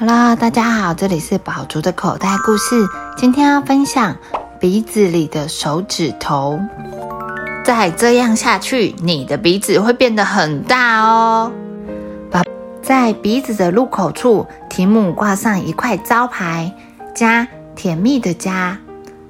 [0.00, 2.86] Hello，大家好，这里是宝竹的口袋故事。
[3.16, 4.16] 今天要分享
[4.60, 6.60] 鼻子里的手指头。
[7.64, 11.50] 再这样下去，你的鼻子会变得很大哦。
[12.30, 12.44] 把
[12.80, 16.72] 在鼻子的入口处，提姆挂上一块招牌
[17.12, 18.78] “家”，甜蜜的家。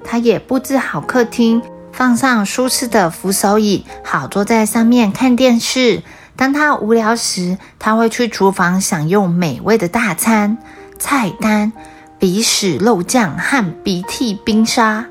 [0.03, 6.03] 他也布置好客厅，放上舒适的扶手椅，好坐在上面看电视。
[6.39, 10.57] 当他无聊时，他会去厨房享用美味的大餐。
[10.97, 11.73] 菜单：
[12.17, 15.05] 鼻屎肉酱和鼻涕冰沙。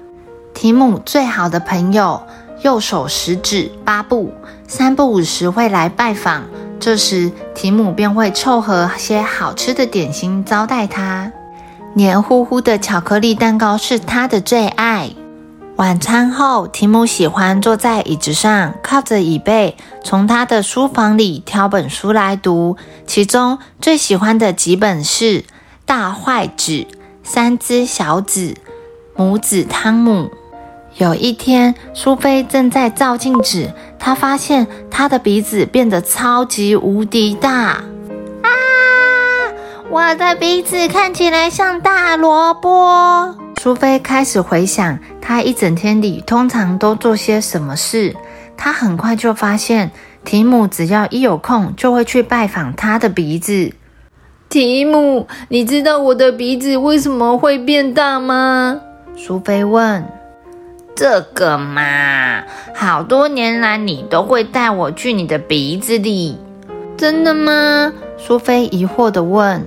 [0.55, 2.23] 提姆最好的朋友
[2.63, 4.33] 右手食指巴布，
[4.67, 6.45] 三不五时会来拜访。
[6.81, 11.31] 这时，提姆便会凑合些好吃的点心招待他。
[11.93, 15.11] 黏糊糊的巧克力蛋糕是他的最爱。
[15.79, 22.77] 晚餐后，提姆喜欢坐在椅子上，靠着椅背，从他的书房里挑本书来读。
[23.07, 25.43] 其中最喜欢的几本是
[25.87, 26.73] 《大坏纸》
[27.23, 28.41] 《三只小子》
[29.15, 30.25] 《母子汤姆》。
[30.97, 37.85] 有一天，苏菲正在照镜子，她发现她的鼻子变得超级无敌大。
[38.43, 38.51] 啊！
[39.89, 43.37] 我的鼻子看起来像大萝卜。
[43.59, 44.99] 苏菲开始回想。
[45.21, 48.15] 她一整天里通常都做些什么事？
[48.57, 49.91] 她很快就发现，
[50.25, 53.73] 提姆只要一有空就会去拜访她的鼻子。
[54.49, 58.81] 提姆，你知道我的鼻子为什么会变大吗？
[59.17, 60.05] 苏菲问。
[60.95, 62.43] 这个嘛，
[62.75, 66.39] 好多年来你都会带我去你的鼻子里。
[66.97, 67.93] 真的吗？
[68.17, 69.65] 苏菲疑惑地问。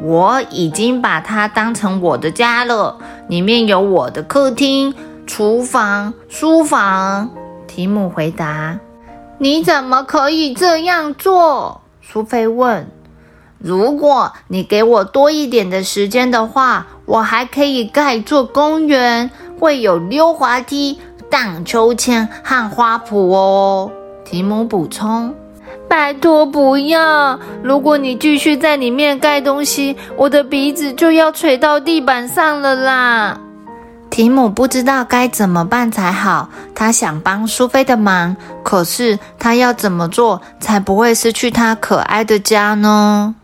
[0.00, 4.94] 我已经把它当成我的家了，里面有我的客厅、
[5.26, 7.30] 厨房、书房。
[7.66, 8.78] 提姆回答
[9.38, 12.88] ：“你怎么可以这样做？”苏菲问
[13.58, 20.98] ：“如果你给我多一点的时间的话，我还可以盖座公园，会有溜滑梯、
[21.28, 23.90] 荡秋千和花圃哦。”
[24.24, 25.34] 提姆补充。
[25.88, 27.38] 拜托不要！
[27.62, 33.40] 如果你继续在里面盖东西，我的鼻子就要垂到地板上了啦。
[34.10, 43.34] 提姆不知道该怎么办才好，他想帮苏菲的忙，可是他要怎么做才不会失去他可爱的家呢？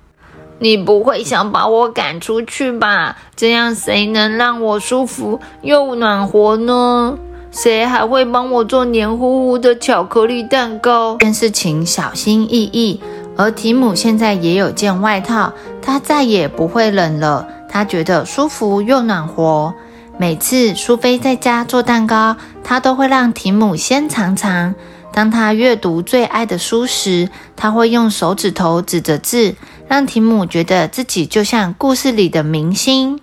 [0.59, 3.16] 你不会想把我赶出去吧？
[3.37, 7.19] 这样谁能让我舒服又暖和呢？
[7.54, 11.16] 谁还会帮我做黏糊糊的巧克力蛋糕？
[11.19, 13.00] 件事情小心翼翼。
[13.37, 17.47] 而提姆现在也有件外套，他再也不会冷了。
[17.69, 19.72] 他觉得舒服又暖和。
[20.19, 24.75] 每次苏菲在家做蛋糕，他都会让提姆先尝尝。
[25.12, 29.54] 当他阅读最爱的书时，他会用手指头指着字，
[29.87, 33.20] 让提姆觉得自己就像故事里的明星。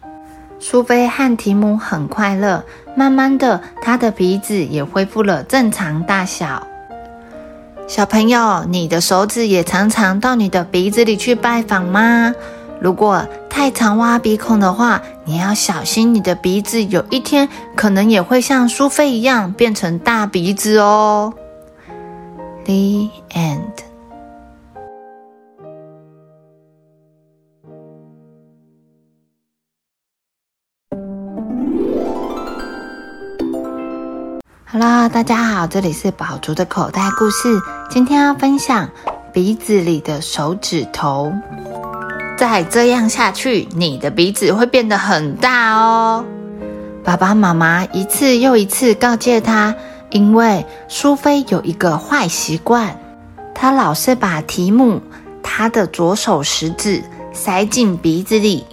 [0.58, 2.64] 苏菲和提姆很快乐。
[2.96, 6.68] 慢慢的，他的鼻子也恢复了正常大小。
[7.88, 12.34] 小朋友，你的手指也常常到你的鼻子里去拜访吗？
[12.79, 21.34] 如果太常挖鼻孔的话，你要小心，你的鼻子有一天可能也会像苏菲一样变成大鼻子哦。
[22.66, 23.91] The end.
[34.72, 37.59] 好啦，大家好，这里是宝竹的口袋故事。
[37.90, 38.90] 今天要分享
[39.34, 41.34] 鼻子里的手指头。
[42.38, 46.24] 再这样下去，你的鼻子会变得很大哦。
[47.04, 49.76] 爸爸妈妈一次又一次告诫他，
[50.09, 52.98] 因为苏菲有一个坏习惯，
[53.53, 55.02] 她老是把题目
[55.44, 57.03] 他的左手食指
[57.34, 58.66] 塞进鼻子里。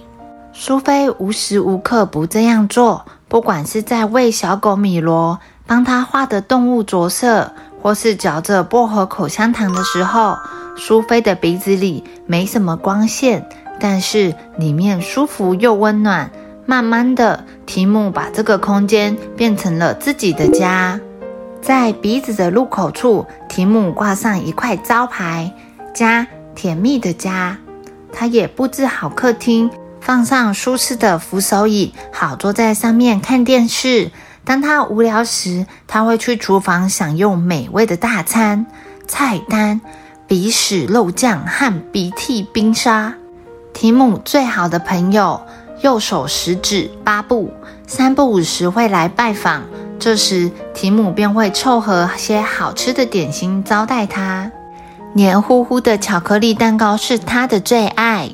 [0.53, 5.37] 苏菲无时无刻不这样做，不管是在喂小狗米罗。
[5.69, 10.35] 帮他画的动物着色，或是嚼着薄荷口香糖的时候，
[10.75, 13.47] 苏菲的鼻子里没什么光线，
[13.79, 16.31] 但是里面舒服又温暖。
[16.65, 20.99] 慢慢的，提姆把这个空间变成了自己的家。
[21.61, 25.53] 在鼻子的入口处，提姆挂上一块招牌
[25.93, 26.25] “家”，
[26.55, 27.55] 甜蜜的家。
[28.11, 29.69] 他也布置好客厅，
[30.01, 34.09] 放上舒适的扶手椅，好坐在上面看电视。
[34.45, 38.65] 当他无聊时，他会去厨房享用美味的大餐。
[39.07, 39.81] 菜单：
[40.27, 43.13] 鼻屎肉酱和鼻涕冰沙。
[43.73, 45.41] 提姆最好的朋友
[45.81, 47.53] 右手食指巴布，
[47.87, 49.63] 三不五时会来拜访。
[49.99, 54.51] 这时，提姆便会凑合些好吃的点心招待他。
[55.13, 58.29] 黏糊糊的巧克力蛋糕是他的最爱。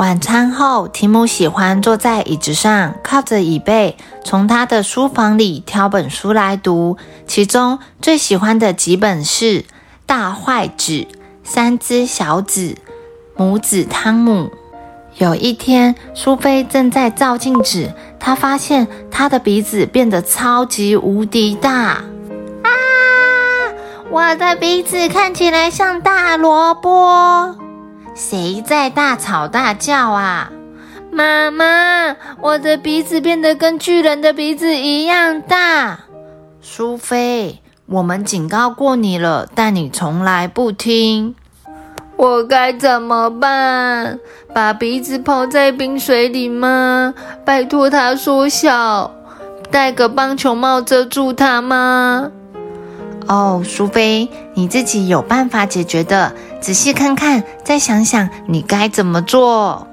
[0.00, 6.96] 晚餐后，提姆喜欢坐在椅子上，靠着椅背，从他的书房里挑本书来读。
[7.26, 9.44] 其中最喜欢的几本是
[10.06, 10.92] 《大坏子》
[11.44, 12.68] 《三只小子》
[13.36, 14.44] 《母子汤姆》。
[15.18, 22.02] 有一天，苏菲正在照镜子，她发现她的鼻子变得超级无敌大。
[22.62, 22.70] 啊！
[24.10, 27.54] 我的鼻子看起来像大萝卜。
[28.14, 30.50] 谁在大吵大叫啊？
[31.12, 36.00] 妈妈，我的鼻子变得跟巨人的鼻子一样大。
[36.60, 41.34] 苏菲，我们警告过你了，但你从来不听。
[42.16, 44.18] 我该怎么办？
[44.52, 47.14] 把鼻子泡在冰水里吗？
[47.44, 49.10] 拜托它缩小，
[49.70, 52.30] 戴个棒球帽遮住它吗？
[53.26, 56.34] 哦，苏菲，你自己有办法解决的。
[56.60, 59.86] 仔细看看，再想想你该怎么做。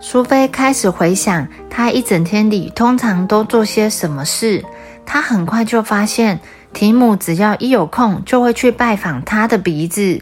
[0.00, 4.64] 苏菲开始回想，她一整天里通常都做些什么事。
[5.06, 6.40] 她很快就发现，
[6.72, 10.20] 提姆只要一有空，就会去拜访他的鼻子。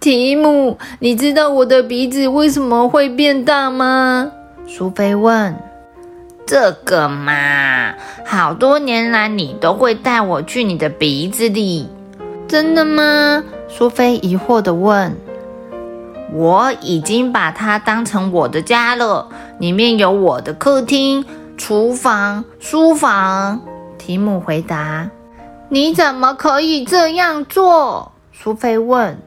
[0.00, 4.32] 提姆，你知道我的鼻子为什么会变大吗？
[4.66, 5.54] 苏菲问。
[6.46, 7.94] 这个嘛，
[8.26, 11.88] 好多年来你都会带我去你的鼻子里。
[12.48, 13.42] 真的吗？
[13.74, 15.16] 苏菲疑惑地问。
[16.34, 19.28] 我已经把它当成我的家了，
[19.58, 21.24] 里面有我的客厅、
[21.56, 23.62] 厨房、书房。
[23.96, 25.08] 提姆回答。
[25.70, 28.12] 你怎么可以这样做？
[28.30, 29.18] 苏菲问。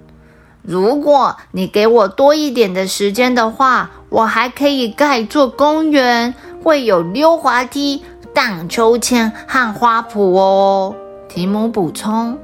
[0.61, 6.35] 如果你给我多一点的时间的话，我还可以盖座公园。
[6.63, 8.03] 会有溜滑梯、
[8.33, 10.95] 荡秋千和花圃哦。
[11.29, 12.39] 提姆补充：“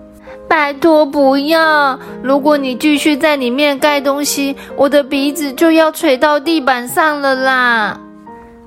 [0.52, 1.98] 拜托不要！
[2.22, 7.98] 如果你继续在里面盖东西，我的鼻子就要垂到地板上了啦。”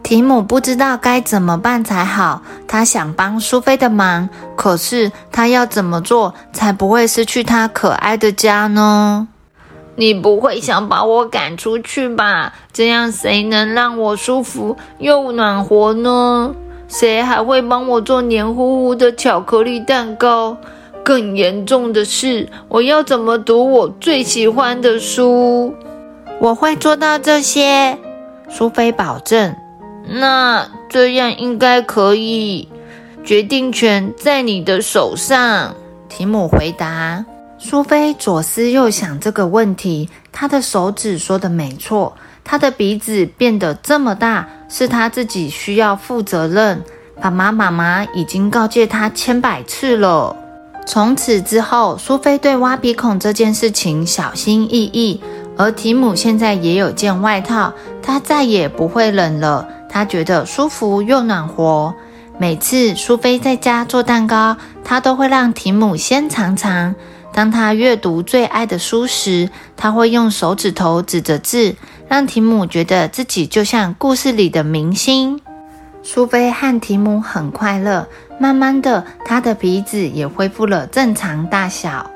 [0.03, 2.41] 提姆不知道该怎么办才好。
[2.67, 9.29] 他想帮苏菲的忙，可是他要怎么做才不会失去他可爱的家呢？
[9.97, 12.55] 你不会想把我赶出去吧？
[12.73, 16.55] 这样谁能让我舒服又暖和呢？
[16.89, 20.57] 谁还会帮我做黏糊糊的巧克力蛋糕？
[21.05, 25.75] 更严重的是，我要怎么读我最喜欢的书？
[26.41, 27.99] 我会做到这些，
[28.49, 29.55] 苏菲保证。
[30.09, 32.69] 那这样应该可以。
[33.23, 35.75] 决定权在你的手上，
[36.09, 37.25] 提姆回答。
[37.59, 46.83] 苏菲左思右想这个问题，她的手指说的没错，她的鼻子变得这么大，是她自己需要负责任。
[47.21, 50.37] 爸爸妈妈已经告诫她千百次了。
[50.87, 55.21] 从此之后，苏菲对挖鼻孔这件事情小心翼翼，
[55.57, 57.73] 而提姆现在也有件外套，
[58.03, 61.95] 他再也不会冷了，他觉得舒服又暖和。
[62.39, 66.95] 每次苏菲在家做蛋糕，他都会让提姆先尝尝。
[67.33, 71.75] 当他阅读最爱的书时，他会用手指头指着字，
[72.09, 75.41] 让提姆觉得自己就像故事里的明星。
[76.03, 78.07] 苏菲和提姆很快乐，
[78.39, 82.11] 慢慢的，他的鼻子也恢复了正常大小。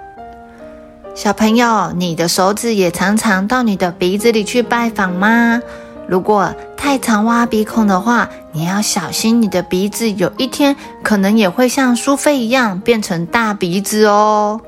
[1.14, 5.60] 小朋友，你的手指也常常到你的鼻子里去拜访吗？
[6.06, 14.60] 如果太常挖鼻孔的话，你要小心，你的鼻子有一天可能也会像苏菲一样变成大鼻子哦。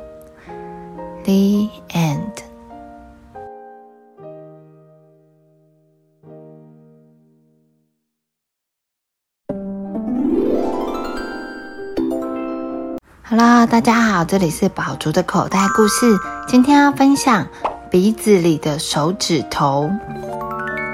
[1.24, 2.49] The end。
[13.30, 16.18] 好啦，大家好，这里是宝竹的口袋故事。
[16.48, 17.46] 今天要分享
[17.88, 19.88] 鼻子里的手指头。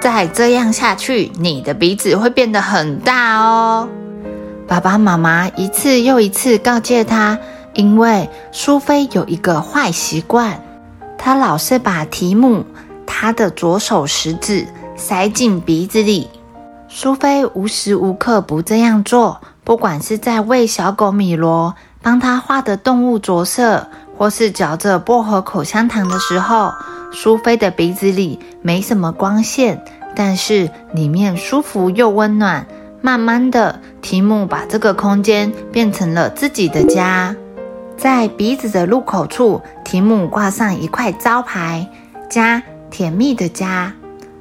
[0.02, 3.88] 再这样下去，你的鼻子会变得很大哦。
[4.68, 7.38] 爸爸妈妈一次又一次告诫他。
[7.72, 10.62] 因为苏菲有一个坏习惯，
[11.16, 12.66] 她老是把提姆
[13.06, 16.28] 他的左手食指塞进鼻子里。
[16.86, 21.74] 苏菲无时无刻不这样做，不管是在喂小狗米罗、
[22.06, 23.84] 当他画的动物着色，
[24.16, 26.72] 或是嚼着薄荷口香糖的时候，
[27.12, 29.82] 苏菲的鼻子里没什么光线，
[30.14, 32.64] 但是里面舒服又温暖。
[33.00, 37.34] 慢慢的，提姆把这个空间变成了自己的家。
[37.96, 41.90] 在鼻子的入口处，提姆挂上一块招牌
[42.30, 43.92] “家”，甜蜜的家。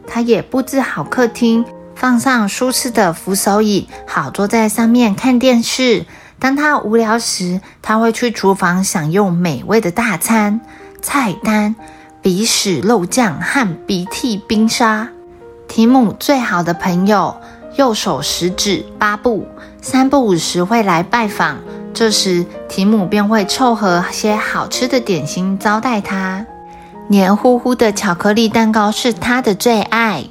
[0.06, 6.06] 他也布置好客厅，放上舒适的扶手椅，好坐在上面看电视。
[6.46, 10.62] 当他无聊时，他会去厨房享用美味的大餐。
[11.02, 11.76] 菜单：
[12.22, 15.10] 鼻屎肉酱和鼻涕冰沙。
[15.68, 17.36] 提姆最好的朋友
[17.78, 19.48] 右手食指巴布，
[19.82, 21.58] 三不五时会来拜访。
[21.96, 26.46] 这时，提姆便会凑合些好吃的点心招待他。
[27.08, 30.24] 黏糊糊的巧克力蛋糕是他的最爱。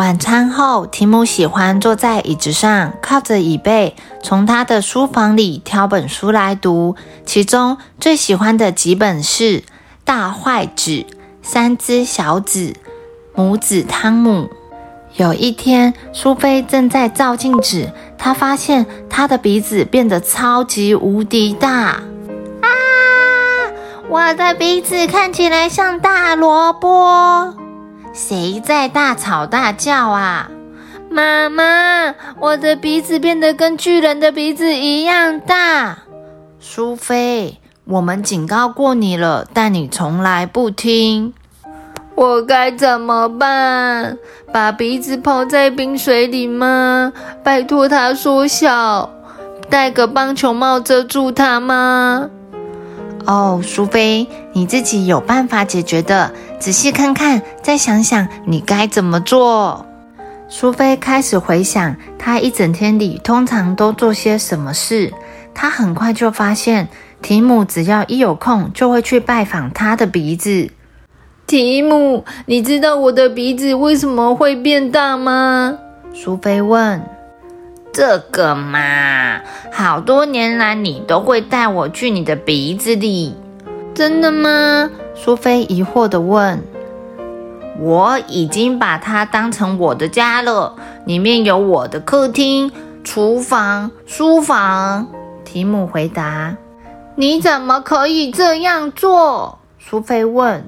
[0.00, 6.96] 晚餐后，提姆喜欢坐在椅子上，靠着椅背，从他的书房里挑本书来读。
[7.26, 9.60] 其中最喜欢的几本是
[10.02, 10.90] 《大坏子》
[11.42, 12.68] 《三只小子》
[13.34, 14.44] 《母子汤姆》。
[15.16, 22.00] 有一天，苏菲正在照镜子，她发现她的鼻子变得超级无敌大。
[22.62, 22.68] 啊！
[24.08, 27.59] 我的鼻子看起来像大萝卜。
[28.12, 30.50] 谁在大吵大叫啊？
[31.08, 35.98] 妈妈，我的鼻子变得跟巨人的鼻子一样大。
[36.58, 41.32] 苏菲，我们警告过你了，但你从来不听。
[42.16, 44.18] 我该怎么办？
[44.52, 47.12] 把鼻子泡在冰水里吗？
[47.44, 49.08] 拜托它缩小，
[49.68, 52.28] 戴个棒球帽遮住它吗？
[53.26, 56.32] 哦，苏菲，你自己有办法解决的。
[56.60, 59.86] 仔细看看，再想想你该怎么做。
[60.46, 65.10] 苏菲开始回想，她一整天里通常都做些什么事。
[65.54, 66.88] 她很快就发现，
[67.22, 70.70] 提姆只要一有空，就会去拜访他的鼻子。
[71.46, 75.78] 提姆，你知道我的鼻子为什么会变大吗？
[76.12, 77.00] 苏菲问。
[77.90, 79.40] 这个嘛，
[79.72, 83.34] 好多年来你都会带我去你的鼻子里。
[83.94, 84.90] 真的吗？
[85.22, 86.62] 苏菲疑惑地问。
[87.78, 90.74] 我已经把它当成我的家了，
[91.04, 92.72] 里面有我的客厅、
[93.04, 95.08] 厨房、书房。
[95.44, 96.56] 提姆回答。
[97.16, 99.58] 你怎么可以这样做？
[99.78, 100.66] 苏菲问。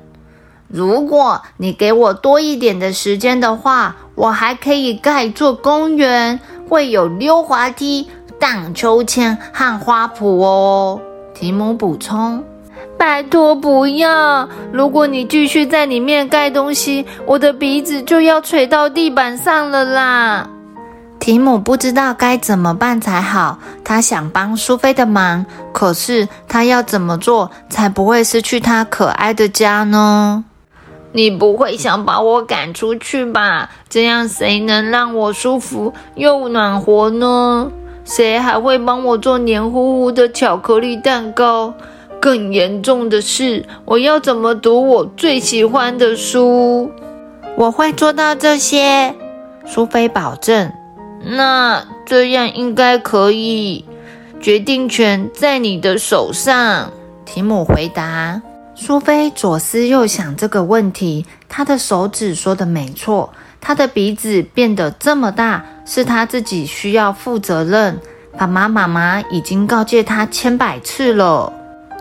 [0.69, 11.01] 如果你给我多一点的时间的话，我还可以盖座公园，会有溜滑梯、荡秋千和花圃哦。
[11.35, 12.45] 提姆补充
[13.03, 14.49] ：“拜托不要！
[14.73, 20.49] 如果你继续在里面盖东西，我的鼻子就要垂到地板上了啦。”
[21.19, 30.45] 提姆不知道该怎么办才好，他想帮苏菲的忙，可是他要怎么做才不会失去他可爱的家呢？
[31.11, 33.71] 你不会想把我赶出去吧？
[33.89, 37.69] 这样谁能让我舒服又暖和呢？
[38.05, 41.75] 谁还会帮我做黏糊糊的巧克力蛋糕？
[42.23, 46.89] 更严重的是，我要怎么读我最喜欢的书？
[47.57, 49.13] 我会做到这些，
[49.67, 50.73] 苏菲保证。
[51.25, 53.85] 那这样应该可以，
[54.41, 56.93] 决定权在你的手上。
[57.25, 58.41] 提姆回答。
[58.77, 63.33] 苏菲左思右想这个问题，她的手指说的没错。
[63.61, 67.99] 她的鼻子变得这么大，是她自己需要负责任。
[68.39, 71.53] 爸爸妈妈已经告诫她千百次了。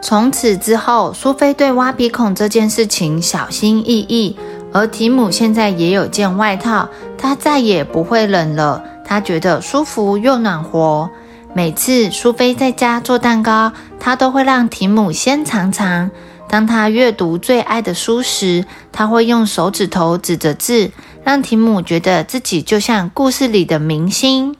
[0.01, 4.35] 从此之后，苏菲对挖鼻孔这件事情小心翼翼。
[4.73, 8.81] 而提姆现在也有件外套，他再也不会冷了。
[9.05, 11.09] 他觉得舒服又暖和。
[11.53, 16.09] 每次苏菲在家做蛋糕，他都会让提姆先尝尝。
[16.47, 20.91] 当他阅读最爱的书时，他会用手指头指着字，
[21.23, 24.55] 让提姆觉得自己就像故事里的明星。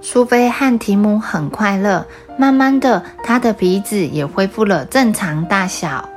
[0.00, 2.04] 苏菲和提姆很快乐，
[2.36, 6.08] 慢慢的，他的鼻子也恢复了正常大小。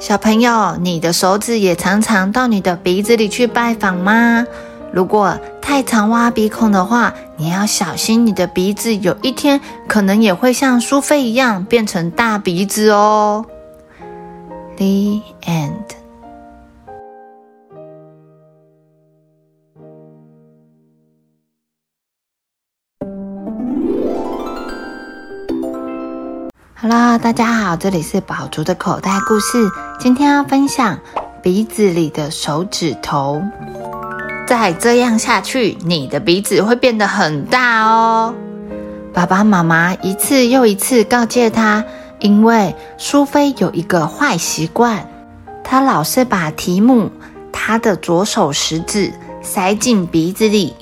[0.00, 4.46] 小朋友，你的手指也常常到你的鼻子里去拜访吗？
[4.92, 13.44] 如果太常挖鼻孔的话，你要小心，你的鼻子有一天可能也会像苏菲一样变成大鼻子哦。
[14.76, 16.03] The end。
[26.84, 29.66] 好啦，大家好，这里是宝竹的口袋故事。
[29.98, 30.98] 今天要分享
[31.42, 33.42] 鼻子里的手指头。
[34.46, 38.34] 再这样下去，你的鼻子会变得很大哦。
[39.14, 41.82] 爸爸妈妈一次又一次告诫他。
[42.18, 45.08] 因为苏菲有一个坏习惯，
[45.62, 47.10] 她老是把提姆
[47.50, 49.10] 他的左手食指
[49.40, 50.74] 塞进鼻子里。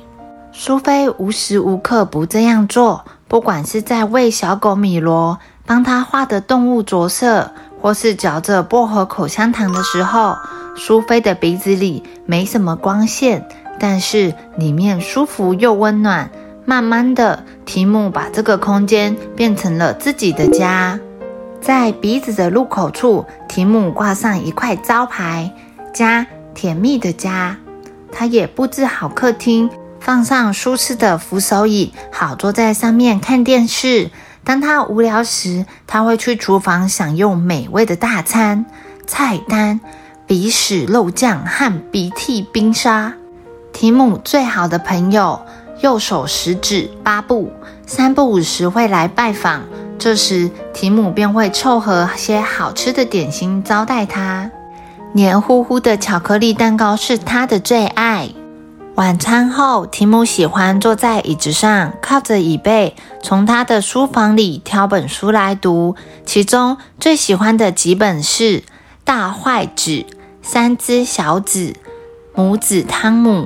[0.50, 10.36] 苏菲无时无刻不这样做，不管是在喂小狗米罗、帮他画的动物着色，或是嚼着薄荷口香糖的时候，
[10.76, 13.46] 苏菲的鼻子里没什么光线，
[13.78, 16.30] 但是里面舒服又温暖。
[16.64, 20.98] 慢慢的，提姆把这个空间变成了自己的家。
[21.60, 25.52] 在鼻子的入口处，提姆挂上一块招牌
[25.92, 27.56] ：“家，甜蜜的家。”
[28.12, 34.10] 他也布置好客厅，放上舒适的扶手椅，好坐在上面看电视。
[34.44, 38.66] 当他无聊时，他会去厨房享用美味的大餐。
[39.06, 39.80] 菜单：
[40.26, 43.14] 鼻屎肉酱和鼻涕冰沙。
[43.72, 45.40] 提姆最好的朋友，
[45.80, 47.52] 右手食指巴布，
[47.86, 49.62] 三不五时会来拜访。
[49.98, 54.50] 这时，提姆便会凑合些好吃的点心招待他。
[55.12, 58.30] 黏糊糊的巧克力蛋糕是他的最爱。
[58.94, 65.96] 晚餐后，提姆喜欢坐在椅子上，靠着椅背，从他的书房里挑本书来读。
[66.26, 68.60] 其中最喜欢的几本是
[69.02, 69.90] 《大坏子》
[70.42, 71.58] 《三只小子》
[72.34, 73.44] 《母子汤姆》。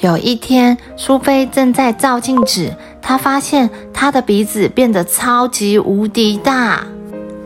[0.00, 6.84] 有一天，苏菲正在照镜子，她发现她的鼻子变得超级无敌大。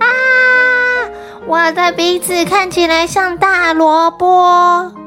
[0.00, 0.04] 啊！
[1.46, 4.99] 我的鼻子看起来像大萝卜。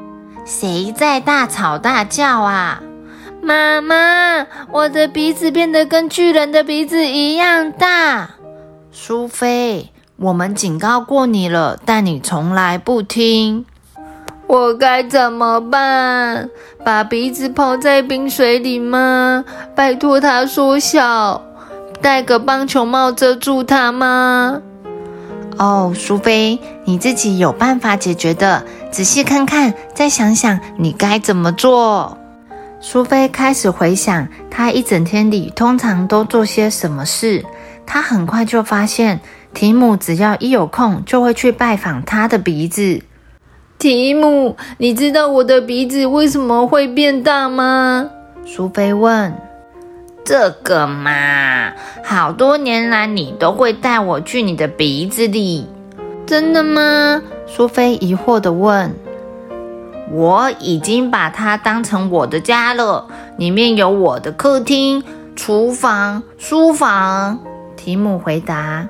[0.44, 2.82] 谁在大吵大叫啊？
[3.42, 8.30] 妈妈，我的鼻子变得跟巨人的鼻子一样大。
[8.92, 13.64] 苏菲，我们警告过你了，但你从来不听。
[14.46, 16.50] 我该怎么办？
[16.84, 19.46] 把鼻子泡在冰水里吗？
[19.74, 21.42] 拜托它缩小，
[22.02, 24.60] 戴个棒球帽遮住它吗？
[25.56, 28.64] 哦，苏菲，你自己有办法解决的。
[28.94, 32.16] 仔细看看，再想想你该怎么做。
[32.80, 37.44] 苏菲开始回想她一整天里通常都做些什么事。
[37.84, 39.18] 她很快就发现，
[39.52, 43.02] 提姆只要一有空就会去拜访他的鼻子。
[43.80, 48.08] 提姆，你知道我的鼻子为什么会变大吗？
[48.46, 49.34] 苏菲问。
[50.24, 51.72] 这个嘛，
[52.04, 55.66] 好多年来你都会带我去你的鼻子里。
[56.26, 57.22] 真的吗？
[57.46, 58.94] 苏菲疑惑地问
[60.10, 65.04] ：“我已经把它当成我的家了，里面有我的客厅、
[65.36, 67.38] 厨房、书房。”
[67.76, 68.88] 提姆回答：“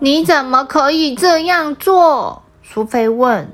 [0.00, 3.48] 你怎么可以这样做？”苏菲问：“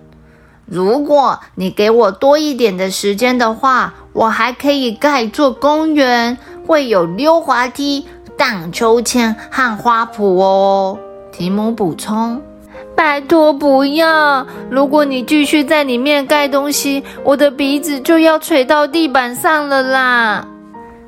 [0.66, 10.98] 如果你给我多一点的时间的话，我还可以盖座公园，会有溜滑梯、荡秋千和花圃哦。”
[11.30, 12.42] 提姆补充。
[12.94, 14.46] 拜托不要！
[14.70, 20.46] 如果你继续在里面盖东西，我的鼻子就要垂到地板上了啦。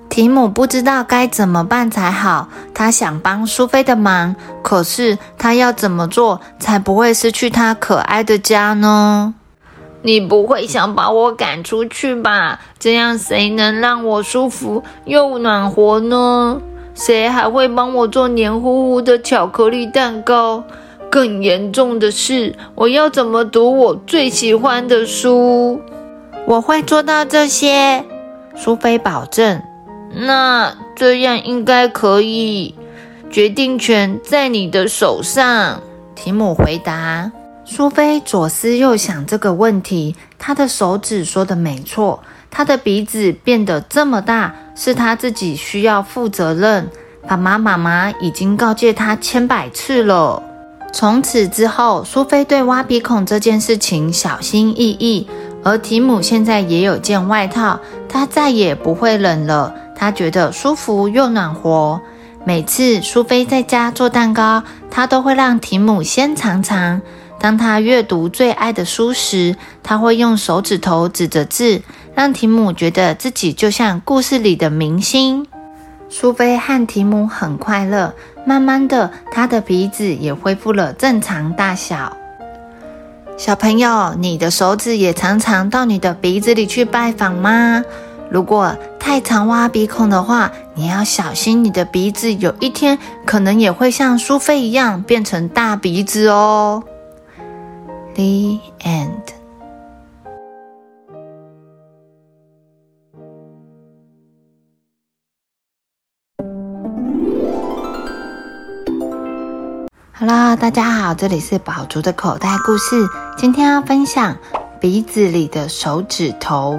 [0.08, 9.34] 提姆不知道该怎么办才好，他想帮苏菲的忙，可是他要怎么做才不会失去他可爱的家呢？
[10.02, 12.60] 你不会想把我赶出去吧？
[12.78, 16.60] 这样谁能让我舒服又暖和呢？
[16.94, 20.62] 谁还会帮我做黏糊糊的巧克力蛋糕？
[21.14, 25.80] 更严重的是，我要怎么读我最喜欢的书？
[26.44, 28.04] 我会做到这些，
[28.56, 29.62] 苏菲保证。
[30.12, 32.74] 那这样应该可以，
[33.30, 35.80] 决定权在你的手上。
[36.16, 37.30] 提姆回答。
[37.64, 46.90] 苏菲左思右想这个问题，她的手指说的没错，她的鼻子变得这么大，是她自己需要负责任。
[47.28, 50.42] 爸爸妈妈已经告诫她千百次了。
[50.94, 55.26] 从此之后，苏菲对挖鼻孔这件事情小心翼翼，
[55.64, 59.74] 而提姆现在也有件外套，他再也不会冷了。
[59.96, 62.00] 他觉得舒服又暖和。
[62.44, 67.02] 每次苏菲在家做蛋糕，他都会让提姆先尝尝。
[67.40, 71.82] 当他阅读最爱的书时，他会用手指头指着字，
[72.14, 75.44] 让提姆觉得自己就像故事里的明星。
[76.08, 78.14] 苏菲和提姆很快乐。
[78.44, 82.16] 慢慢的，他的鼻子也恢复了正常大小。
[83.36, 87.82] 小朋友，你的手指也常常到你的鼻子里去拜访吗？
[88.30, 96.82] 如果太常挖鼻孔的话，你要小心，你的鼻子有一天可能也会像苏菲一样变成大鼻子哦。
[98.14, 99.43] The end.
[110.16, 113.04] 好啦，大家好，这里是宝竹的口袋故事。
[113.36, 114.36] 今天要分享
[114.80, 116.78] 鼻子里的手指头。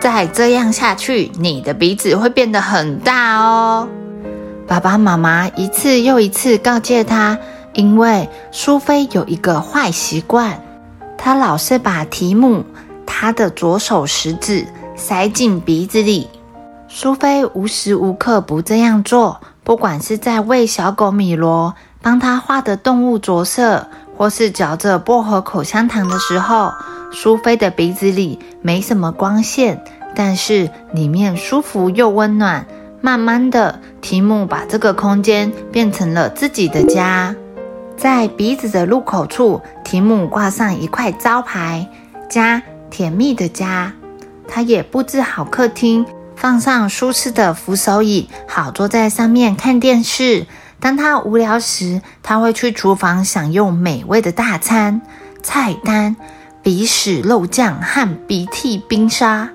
[0.00, 3.88] 再这样下去，你的鼻子会变得很大哦。
[4.68, 7.36] 爸爸妈妈一次又一次告诫他，
[7.72, 10.62] 因为苏菲有一个坏习惯，
[11.18, 12.64] 她老是把提姆
[13.04, 14.64] 他的左手食指
[14.94, 16.28] 塞进鼻子里。
[16.86, 21.74] 苏菲无时无刻不这样做，不管是在喂小狗米罗。
[22.02, 23.86] 帮他画的动物着色，
[24.16, 26.72] 或是嚼着薄荷口香糖的时候，
[27.12, 29.82] 苏菲的鼻子里没什么光线，
[30.14, 32.66] 但是里面舒服又温暖。
[33.02, 37.34] 慢慢的，提姆把这个空间变成了自己的家。
[37.96, 41.88] 在鼻子的入口处，提姆挂上一块招牌
[42.28, 43.92] “家”，甜蜜的家。
[44.46, 46.04] 他也布置好客厅，
[46.36, 50.46] 放上舒适的扶手椅，好坐在上面看电视。
[50.80, 55.00] 当他无聊时，他会去厨房享用美味的大餐。
[55.42, 56.16] 菜单：
[56.62, 59.48] 鼻屎肉酱和鼻涕冰沙。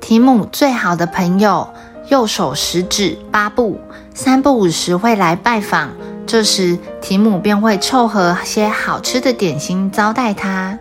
[0.00, 1.68] 提姆最好的朋友。
[2.08, 3.80] 右手食指八步，
[4.12, 5.88] 三不五时会来拜访。
[6.26, 10.78] 这时，提姆便会凑合些好吃的点心招待他。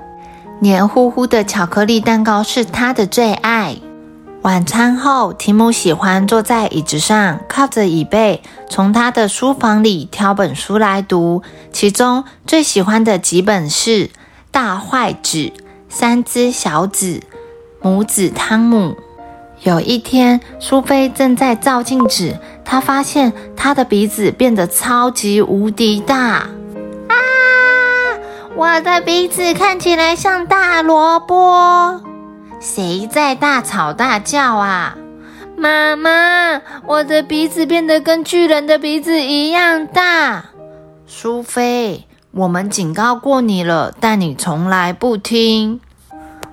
[0.60, 3.78] 黏糊糊的巧克力蛋糕是他的最爱。
[4.42, 11.44] 晚餐后，提姆喜欢坐在椅子上，靠着椅背，从他的书房里挑本书来读。
[11.72, 14.08] 其中最喜欢的几本是
[14.50, 15.38] 《大坏子》
[15.90, 17.06] 《三只小子》
[17.84, 18.90] 《母子汤姆》。
[19.62, 26.48] 有一天，苏菲正在照镜子，她发现她的鼻子变得超级无敌大。
[27.08, 27.14] 啊！
[28.56, 32.11] 我的鼻子看起来像大萝卜。
[32.62, 34.96] 谁在大吵大叫啊？
[35.58, 40.46] 妈妈，我的鼻子变得跟巨人的鼻子一样大。
[41.08, 45.82] 苏菲，我们警告过你了，但你从来不听。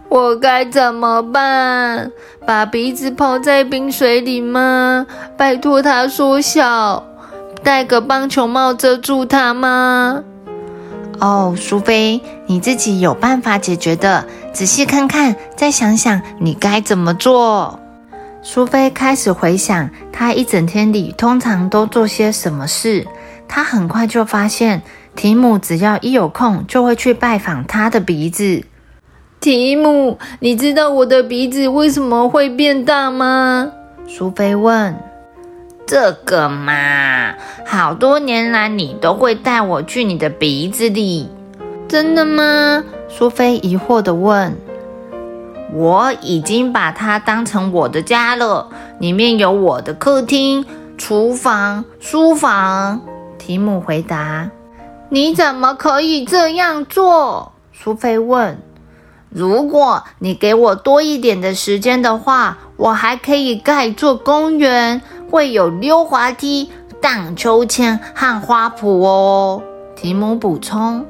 [0.08, 2.10] 我该怎么办？
[2.46, 5.06] 把鼻子泡在冰水里吗？
[5.36, 7.04] 拜托它缩小，
[7.62, 10.22] 戴个棒球帽遮住它吗？
[11.20, 14.24] 哦，苏菲，你自己有办法解决的。
[14.58, 17.78] 仔细看看，再想想你该怎么做。
[18.42, 23.06] 苏菲开始回想，她一整天里通常都做些什么事。
[23.46, 24.82] 她很快就发现，
[25.14, 28.64] 提姆只要一有空，就会去拜访她的鼻子。
[29.38, 33.70] 提姆，你知道我的鼻子为什么会变大吗？
[34.08, 34.98] 苏菲问。
[35.86, 37.32] 这个嘛，
[37.64, 41.30] 好多年来你都会带我去你的鼻子里。
[41.88, 42.84] 真的吗？
[43.08, 44.54] 苏菲疑惑地问。
[45.72, 48.68] 我已经把它当成我的家了，
[49.00, 50.66] 里面有我的客厅、
[50.98, 53.00] 厨房、书房。
[53.38, 54.50] 提姆回答。
[55.08, 57.52] 你怎么可以这样做？
[57.72, 58.58] 苏菲问。
[59.30, 66.70] 如果你给我多一点的时间的话，我还可以盖座公园，会有溜滑梯、
[67.00, 69.62] 荡秋千和花圃哦。
[69.96, 71.04] 提姆补充：“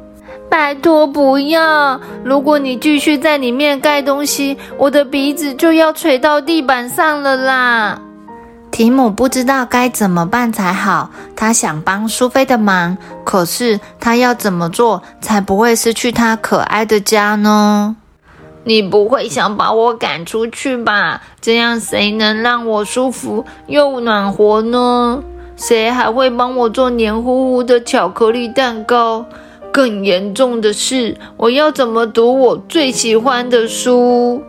[0.51, 2.01] 拜托不要！
[2.25, 8.01] 如果你继续在里面盖东西，我的鼻子就要垂到地板上了啦。”
[8.71, 17.97] 提姆不知道该怎么办才好，他想帮苏菲的忙，可是他要怎么做才不会失去他可爱的家呢？
[18.65, 21.23] 你不会想把我赶出去吧？
[21.41, 25.23] 这样谁能让我舒服又暖和呢？
[25.57, 29.25] 谁还会帮我做黏糊糊的巧克力蛋糕？
[29.79, 34.43] 更严重的是，我要怎么读我最喜欢的书？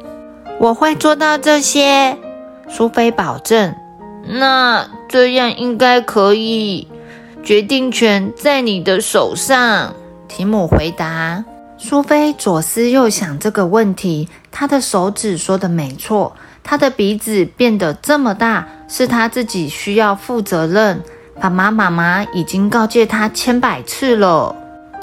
[0.59, 2.17] 我会做到这些，
[2.67, 3.75] 苏菲保证。
[4.27, 6.87] 那这样应该可以，
[7.43, 9.93] 决定权在你的手上。
[10.27, 11.45] 提姆回答。
[11.77, 21.03] 苏菲左思右想这个问题，她的手指说的没错，她的鼻子变得这么大，是她自己需要负责任。
[21.39, 24.55] 爸爸妈妈已经告诫她千百次了。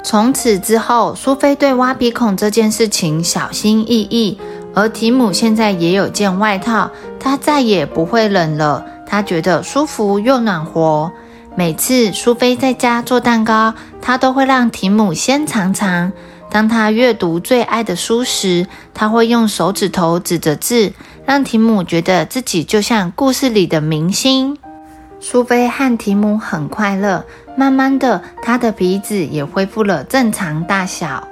[0.07, 4.39] 从此之后，苏菲对挖鼻孔这件事情小心翼翼，
[4.73, 6.89] 而提姆现在也有件外套，
[7.19, 11.11] 他再也不会冷了，他觉得舒服又暖和。
[11.57, 16.13] 每次苏菲在家做蛋糕，他都会让提姆先尝尝。
[16.49, 20.93] 当他阅读最爱的书时，他会用手指头指着字，
[21.25, 24.57] 让提姆觉得自己就像故事里的明星。
[25.19, 27.25] 苏菲和提姆很快乐，
[27.55, 31.27] 慢慢的，他的鼻子也恢复了正常大小。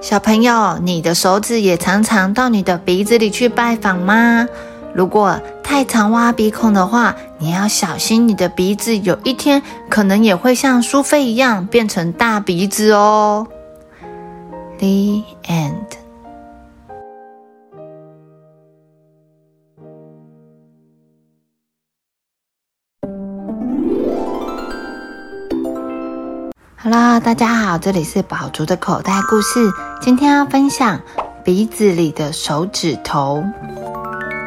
[0.00, 4.46] 小朋友，你的手指也常常到你的鼻子里去拜访吗？
[4.94, 13.46] 如果太常挖鼻孔的话，你要小心，你的鼻子有一天可能也会像苏菲一样变成大鼻子哦。
[14.78, 15.99] The end。
[26.82, 29.70] 好啦，大家好，这里是宝竹的口袋故事。
[30.00, 30.98] 今天要分享
[31.44, 33.44] 鼻子里的手指头。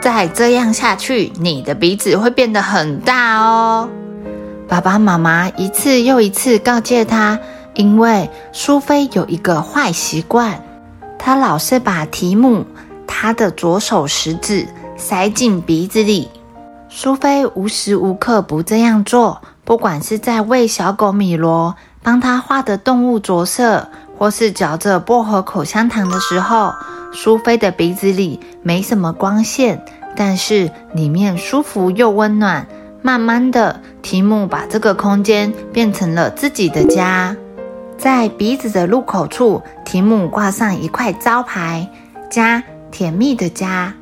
[0.02, 3.88] 再这样下去，你的鼻子会变得很大哦。
[4.68, 7.40] 爸爸妈妈一次又一次告诫他。
[7.76, 10.60] 因为苏菲有一个坏习惯，
[11.20, 12.66] 他老是把提姆
[13.06, 14.68] 他的左手食指
[14.98, 16.32] 塞进鼻子里。
[16.90, 23.88] 苏菲无时无刻不这样做，不管是在喂小狗米罗、帮他画的动物着色，
[24.18, 26.74] 或是嚼着薄荷口香糖的时候，
[27.14, 29.84] 苏菲的鼻子里没什么光线，
[30.16, 32.68] 但是里面舒服又温暖。
[33.02, 37.36] 慢慢的，提姆把这个空间变成了自己的家。
[37.98, 41.90] 在鼻子的入口处，提姆挂上一块招牌
[42.30, 43.94] “家”，甜蜜的家。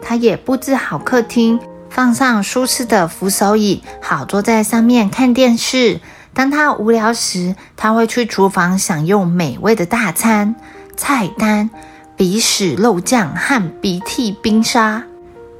[0.00, 1.58] 他也布置好客厅。
[1.88, 5.98] 放上舒适的扶手椅，好坐在上面看电视。
[6.36, 10.54] 当他无聊时，他会去厨房享用美味的大餐。
[10.94, 11.70] 菜单：
[12.14, 15.02] 鼻屎肉酱和鼻涕冰沙。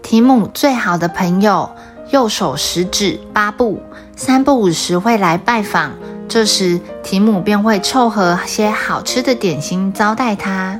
[0.03, 1.71] 提姆最好的朋友
[2.11, 3.81] 右手食指巴布，
[4.15, 5.93] 三不五时会来拜访，
[6.29, 10.79] 这时提姆便会凑合些好吃的点心招待他。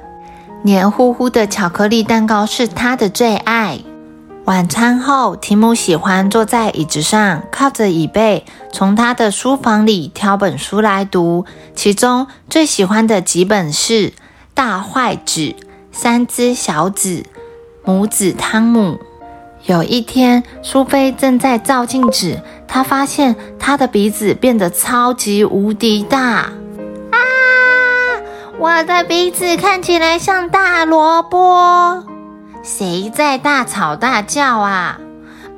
[0.63, 3.81] 黏糊糊的巧克力蛋糕是他的最爱。
[4.47, 11.45] 晚餐后，提姆喜欢坐在椅子上，靠着椅背，从他的书房里挑本书来读。
[11.75, 14.11] 其中最喜欢的几本是
[14.55, 15.41] 《大坏纸》
[15.91, 17.09] 《三只小子》
[17.85, 18.93] 《母子汤姆》。
[19.65, 26.53] 有一天，苏菲正在照镜子，她发现她的鼻子变得超级无敌大。
[27.11, 27.19] 啊！
[28.61, 32.16] 我的鼻子看起来像大萝卜。
[32.67, 34.99] 谁在大吵大叫啊？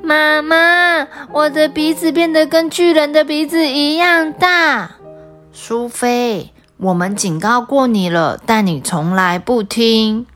[0.03, 4.91] 妈妈，我的鼻子变得跟巨人的鼻子一样大。
[5.51, 10.27] 苏菲，我们警告过你了，但你从来不听。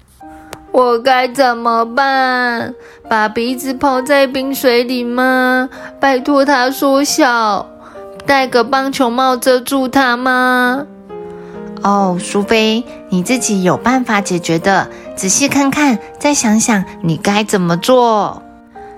[0.71, 2.73] 我该怎么办？
[3.07, 5.69] 把鼻子泡在冰水里吗？
[5.99, 7.67] 拜托它缩小，
[8.25, 10.87] 戴个棒球帽遮住它吗？
[11.83, 14.89] 哦，苏菲，你自己有办法解决的。
[15.15, 18.41] 仔细看看，再想想你该怎么做。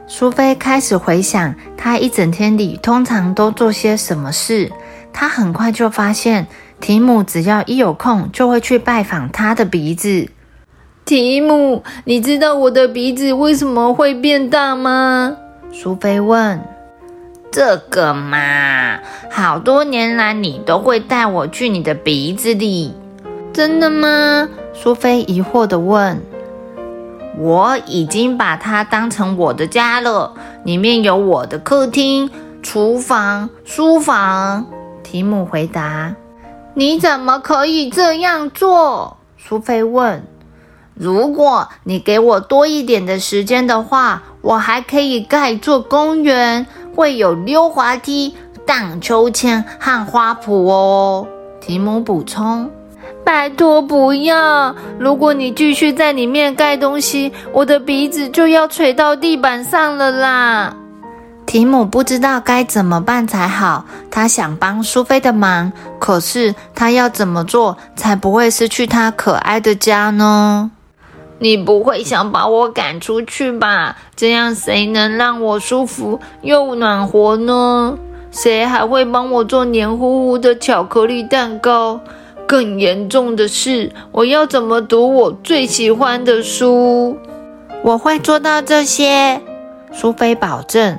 [0.08, 4.72] 苏菲开始回想，她一整天里通常都做些什么事。
[5.12, 6.48] 她很快就发现，
[6.80, 10.30] 提姆只要一有空，就会去拜访他的鼻子。
[11.06, 15.36] 提姆，你知道我的鼻子为什么会变大吗？
[15.72, 16.62] 苏菲问。
[17.52, 19.00] 这个嘛，
[19.30, 22.94] 好多年来你都会带我去你的鼻子里，
[23.54, 24.50] 真的吗？
[24.78, 26.22] 苏菲疑惑地问。
[27.38, 30.34] 我已经把它当成我的家了，
[30.64, 32.30] 里面有我的客厅、
[32.62, 34.66] 厨房、书房。
[35.02, 36.14] 提姆回答。
[36.74, 39.18] 你怎么可以这样做？
[39.38, 40.24] 苏菲问。
[40.94, 46.66] 如果你给我多一点的时间的话，我还可以盖座公园。
[46.96, 48.34] 会有溜滑梯、
[48.66, 51.28] 荡秋千和花圃哦。
[51.60, 52.72] 提姆补充
[53.26, 54.76] ：“拜托不要！
[55.00, 60.76] 如果你继续在里面盖东西，我的鼻子就要垂到地板上了啦。”
[61.48, 63.86] 提姆不知道该怎么办才好。
[64.12, 70.72] 他想帮苏菲的忙，可是他要怎么做才不会失去他可爱的家呢？
[71.40, 73.96] 你不会想把我赶出去吧？
[74.16, 77.98] 这样谁能让我舒服又暖和呢？
[78.32, 82.00] 谁还会帮我做黏糊糊的巧克力蛋糕？
[82.48, 87.18] 更严重的是，我要怎么读我最喜欢的书？
[87.84, 89.42] 我会做到这些，
[89.92, 90.98] 苏菲保证。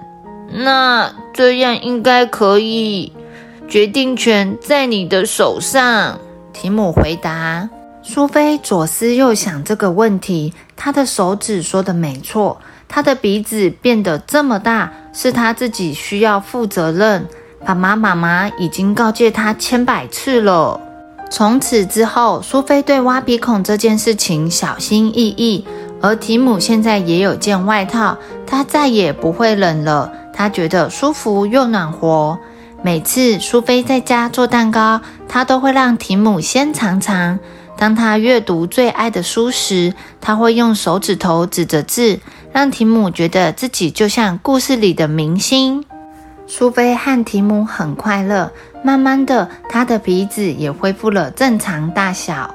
[0.53, 3.13] 那这样应该可以。
[3.69, 6.21] 决定权在你的手上，
[6.53, 7.69] 提姆回答。
[8.01, 17.27] 苏菲左思右想这个问题，她的手指说的没错，她的鼻子变得这么大，是她自己需要负责任。
[17.65, 20.81] 爸爸妈妈已经告诫她千百次了。
[21.29, 25.67] 从此之后，苏菲对挖鼻孔这件事情小心翼翼，
[26.01, 30.11] 而提姆现在也有件外套，他再也不会冷了。
[30.33, 32.39] 他觉得舒服又暖和。
[32.83, 37.39] 每次苏菲在家做蛋糕，他都会让提姆先尝尝。
[37.77, 42.21] 当他阅读最爱的书时，他会用手指头指着字，
[42.53, 45.85] 让提姆觉得自己就像故事里的明星。
[46.47, 52.55] 苏菲和提姆很快乐，慢慢的，他的鼻子也恢复了正常大小。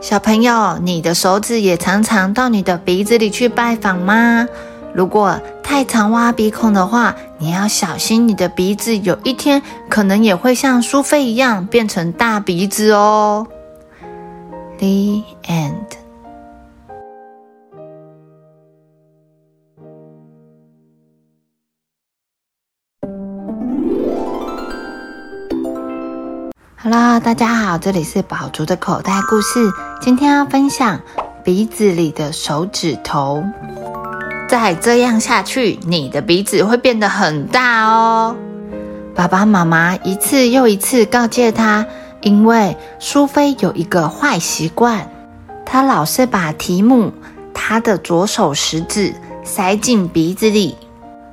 [0.00, 4.48] 小朋友，你的手指也常常到你的鼻子里去拜访吗？
[4.94, 13.46] 如果太常挖鼻孔的话，你要小心，你的鼻子有一天可能也会像苏菲一样变成大鼻子哦。
[14.78, 16.01] The end。
[26.82, 29.70] 好了大家好，这里是宝竹的口袋故事。
[30.00, 31.00] 今天要分享
[31.44, 33.44] 鼻子里的手指头。
[34.48, 38.34] 再这样下去，你的鼻子会变得很大哦。
[39.14, 41.86] 爸爸妈妈一次又一次告诫他，
[42.20, 45.08] 因为苏菲有一个坏习惯，
[45.64, 47.12] 他老是把提姆
[47.54, 49.14] 他的左手食指
[49.44, 50.76] 塞进鼻子里。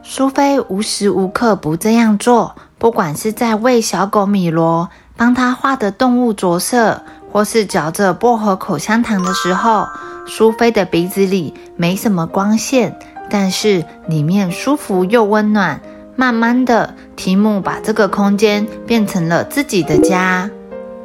[0.03, 4.87] 苏菲无时无刻不这样做，不管是在喂小狗米罗。
[5.19, 9.85] 帮他画的动物着色，或是嚼着薄荷口香糖的时候，
[10.25, 12.97] 苏菲的鼻子里没什么光线，
[13.29, 15.81] 但是里面舒服又温暖。
[16.15, 20.49] 慢慢的，提姆把这个空间变成了自己的家。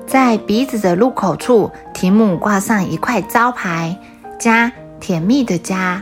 [0.06, 3.98] 在鼻子的入口处，提姆挂上一块招牌
[4.38, 6.00] “家”，甜蜜的家。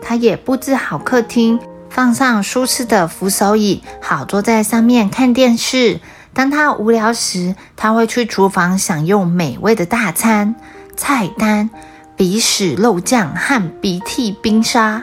[0.00, 1.58] 他也布置好客厅，
[1.90, 5.98] 放上舒适的扶手椅，好坐在上面看电视。
[6.38, 10.54] 当他无聊时，他会去厨房享用美味的大餐。
[10.96, 11.68] 菜单：
[12.14, 15.02] 鼻屎肉酱和鼻涕冰沙。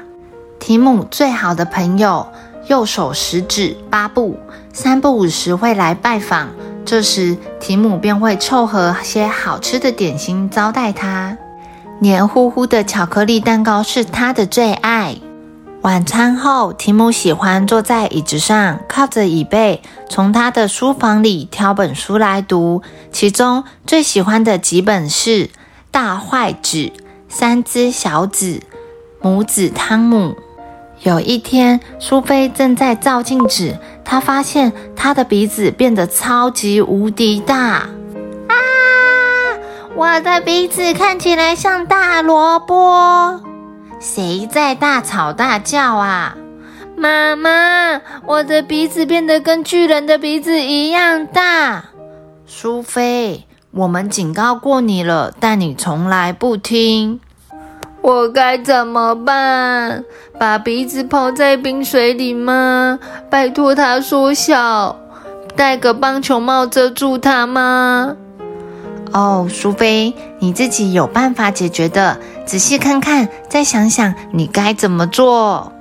[0.61, 2.25] 提姆最好的朋友
[2.67, 4.39] 右手食指巴布，
[4.71, 6.47] 三不五时会来拜访，
[6.85, 11.37] 这时提姆便会凑合些好吃的点心招待他。
[11.99, 15.17] 黏糊糊的巧克力蛋糕是他的最爱。
[15.85, 22.81] 晚餐后，提姆喜欢坐在椅子上，靠着椅背，从他的书房里挑本书来读。
[23.11, 25.29] 其中最喜欢的几本是
[25.91, 26.77] 《大坏子》
[27.29, 28.45] 《三只小子》
[29.21, 30.29] 《母子汤姆》。
[31.03, 37.87] 有一天，苏菲正在照镜子，她发现她的鼻子变得超级无敌大。
[38.47, 38.55] 啊！
[39.95, 43.39] 我的鼻子看起来像大萝卜。
[44.05, 46.37] 谁在大吵大叫啊？
[46.95, 51.85] 妈妈，我的鼻子变得跟巨人的鼻子一样大。
[52.45, 57.19] 苏菲，我们警告过你了，但你从来不听。
[58.03, 60.03] 我该怎么办？
[60.37, 62.99] 把鼻子泡在冰水里吗？
[63.31, 64.99] 拜托它缩小，
[65.55, 68.15] 戴个棒球帽遮住它吗？
[69.11, 72.19] 哦，苏菲，你自己有办法解决的。
[72.45, 75.71] 仔细看看，再想想你该怎么做。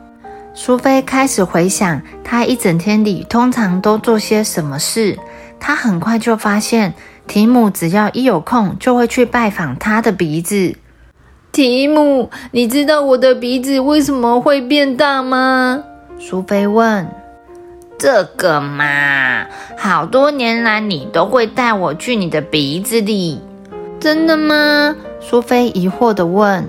[0.54, 5.18] 苏菲开始回想她一整天里通常都做些什么事。
[5.60, 6.94] 她很快就发现，
[7.26, 10.74] 提姆只要一有空就会去拜访他的鼻子。
[11.52, 15.84] 提姆，你知道我的鼻子为什么会变大吗？
[16.18, 17.06] 苏菲问。
[17.98, 19.46] 这个嘛，
[19.78, 23.40] 好多年来你都会带我去你的鼻子里，
[24.00, 24.96] 真的吗？
[25.26, 26.68] 苏菲疑惑地问。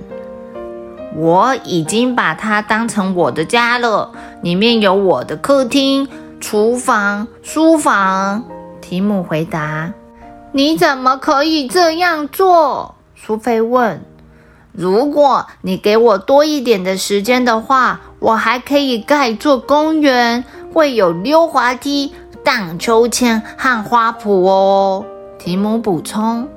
[1.17, 6.07] 我已经把它当成我的家了，里面有我的客厅、
[6.39, 8.45] 厨房、书房。
[8.79, 9.91] 提姆回答。
[10.53, 12.95] 你怎么可以这样做？
[13.13, 14.01] 苏菲问。
[14.71, 20.45] 如果你给我多一点的时间的话，我还可以盖座公园。
[20.73, 22.13] 会有溜滑梯、
[22.43, 25.05] 荡秋千和花圃哦。
[25.39, 26.49] 提姆补充：“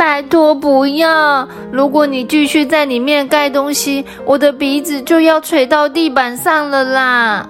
[0.00, 1.46] 拜托不要！
[1.70, 7.46] 如果你继续在里面盖东西，我的鼻子就要垂到地板上了啦。”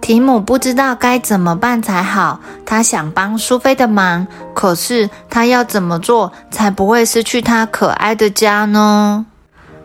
[0.00, 2.38] 提姆不知道该怎么办才好。
[2.64, 9.26] 他想帮苏菲的忙，可是他要怎么做才不会失去他可爱的家呢？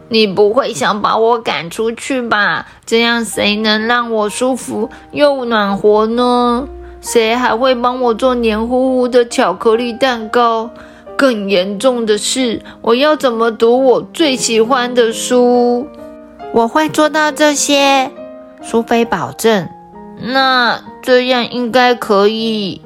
[0.10, 2.68] 你不会想把我赶出去吧？
[2.86, 6.68] 这样谁能让我舒服又暖和呢？
[7.02, 10.70] 谁还会帮我做黏糊糊的巧克力蛋糕？
[11.18, 15.88] 更严重的是，我要怎么读我最喜欢的书？
[16.54, 18.12] 我会做到这些，
[18.62, 19.68] 苏菲保证。
[20.22, 22.82] 那这样应该可以。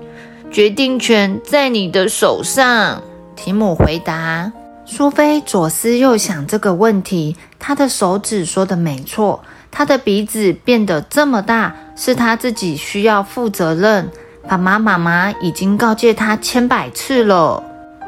[0.50, 3.02] 决定权在你的手上，
[3.36, 4.52] 提姆回答。
[4.86, 9.42] 苏菲左思右想这个问题，她的手指说的没错，
[9.72, 14.10] 她的鼻子变得这么大，是她自己需要负责任。
[14.44, 17.64] 爸爸妈妈已经告诫她千百次了。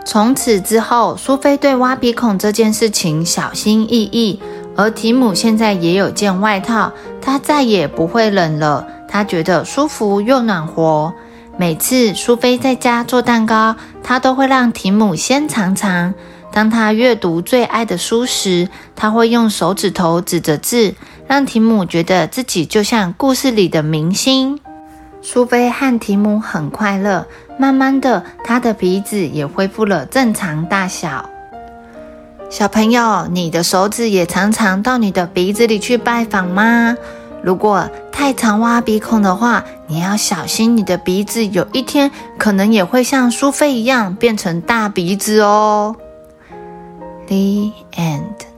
[0.05, 4.39] 从此之后，苏菲对挖鼻孔这件事情小心翼翼，
[4.75, 6.91] 而提姆现在也有件外套，
[7.21, 8.85] 他再也不会冷了。
[9.07, 11.13] 他觉得舒服又暖和。
[11.57, 16.13] 每次苏菲在家做蛋糕，他都会让提姆先尝尝。
[16.51, 20.93] 当他阅读最爱的书时，他会用手指头指着字，
[21.27, 24.59] 让提姆觉得自己就像故事里的明星。
[25.25, 27.25] 苏菲和提姆很快乐，
[27.57, 31.29] 慢慢的，他的鼻子也恢复了正常大小。
[32.49, 36.95] 小朋友，你的手指也常常到你的鼻子里去拜访吗？
[37.41, 45.95] 如果太常挖鼻孔的话，你要小心，你的鼻子有一天可能也会像苏菲一样变成大鼻子哦。
[47.27, 48.52] The end。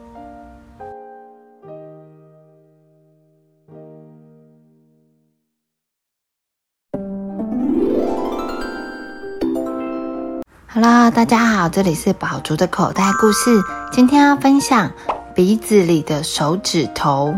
[10.76, 13.63] 好啦，大家好，这里是宝竹的口袋故事。
[13.93, 14.91] 今天要分享
[15.34, 17.34] 鼻子里的手指头。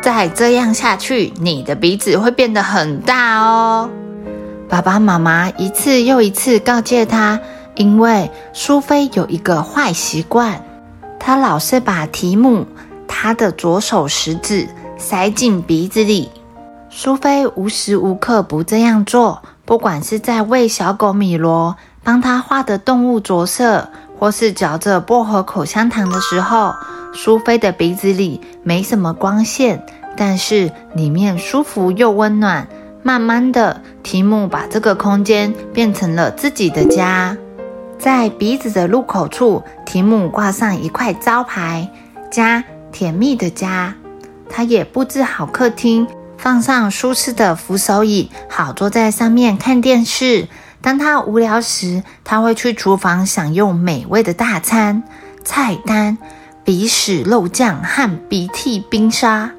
[0.00, 3.90] 再这样下去，你的鼻子会变得很大哦。
[4.68, 7.40] 爸爸妈妈一次又一次告诫他，
[7.74, 10.62] 因为苏菲有一个坏习惯，
[11.18, 12.64] 她老是把提姆
[13.08, 16.30] 他的左手食指塞进鼻子里。
[16.88, 21.76] 苏菲无时无刻不这样做，不管是在喂小狗米罗。
[22.02, 26.72] 帮他画的动物着色，或是嚼着薄荷口香糖的时候，
[27.12, 29.84] 苏菲的鼻子里没什么光线，
[30.16, 32.66] 但是里面舒服又温暖。
[33.02, 37.36] 慢慢的，提姆把这个空间变成了自己的家。
[37.98, 41.86] 在鼻子的入口处，提姆挂上一块招牌
[42.32, 43.94] “家”，甜蜜的家。
[44.48, 46.06] 他也布置好客厅，
[46.38, 50.48] 放上舒适的扶手椅，好坐在上面看电视。
[50.80, 55.02] 当他无聊时，他会去厨房享用美味的大餐。
[55.44, 56.16] 菜单：
[56.62, 59.50] 鼻屎肉酱和鼻涕冰沙。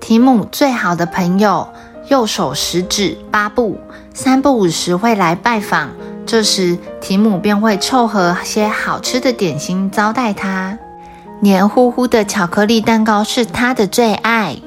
[0.00, 1.68] 提姆最好的朋友
[2.08, 3.80] 右手食指巴布，
[4.12, 5.88] 三不五时会来拜访，
[6.26, 10.78] 这时提姆便会凑合些好吃的点心招待他。
[11.40, 14.58] 黏糊糊的巧克力蛋糕是他的最爱。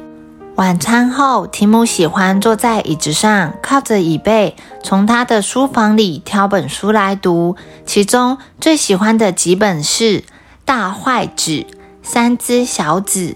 [0.56, 7.56] 晚餐后，提姆喜欢坐在椅子上，靠着椅背，从他的书房里挑本书来读。
[7.86, 10.20] 其中最喜欢的几本是
[10.66, 11.52] 《大坏纸》
[12.04, 13.20] 《三只小子》《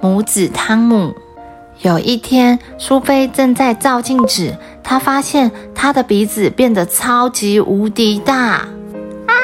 [0.00, 1.08] 母子汤姆》。
[1.82, 8.34] 有一天，苏菲正在照镜子，她发现她的鼻子变得超级无敌大。
[9.26, 9.34] 啊！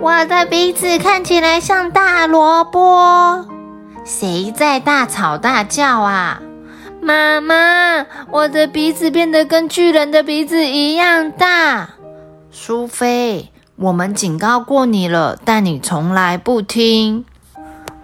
[0.00, 3.51] 我的鼻子看起来像大萝卜。
[4.04, 6.42] 谁在大吵大叫啊？
[7.00, 11.90] 妈妈，我的鼻子变得跟巨人的鼻子一样大。
[12.50, 17.24] 苏菲，我们警告过你了，但你从来不听。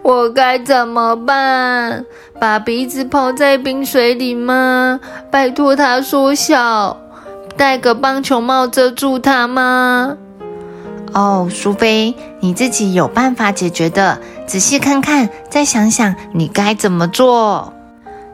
[0.02, 2.04] 我该怎么办？
[2.40, 5.00] 把鼻子泡在冰水里吗？
[5.32, 6.96] 拜托它缩小，
[7.56, 10.16] 戴个棒球帽遮住它吗？
[11.12, 14.20] 哦，苏菲，你自己有办法解决的。
[14.48, 17.74] 仔细看看，再想想你该怎么做。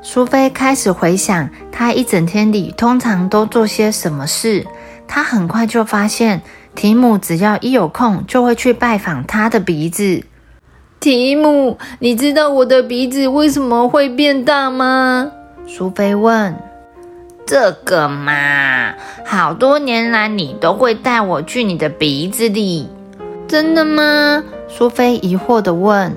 [0.01, 4.65] 苏菲开始回想，她一整天里通常都做些什么事。
[5.09, 6.41] 她很快就发现，
[6.77, 10.23] 提姆只要一有空，就会去拜访他的鼻子。
[11.01, 15.33] 提姆，你知道我的鼻子为什么会变大吗？
[15.67, 16.55] 苏菲问。
[17.45, 18.95] 这个嘛，
[19.27, 22.89] 好多年来你都会带我去你的鼻子里，
[23.49, 24.45] 真的吗？
[24.77, 26.17] 苏菲疑惑地问。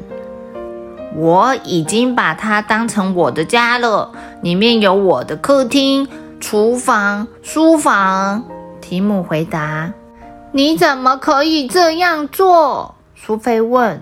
[1.16, 6.08] 我已经把它当成我的家了，里面有我的客厅、
[6.40, 8.44] 厨房、书房。
[8.82, 9.94] 提姆回答。
[10.52, 12.96] 你怎么可以这样做？
[13.14, 14.02] 苏菲问。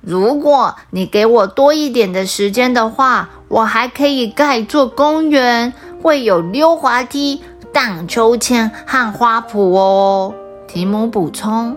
[0.00, 5.72] 如果你给我多一点的时间的话，我还可以盖座公园。
[6.02, 10.34] 会有溜滑梯、荡秋千和花圃哦。
[10.68, 11.76] 提姆补充：“